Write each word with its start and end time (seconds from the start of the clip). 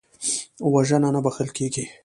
وژنه 0.73 1.09
نه 1.15 1.19
بخښل 1.25 1.49
کېږي 1.57 1.85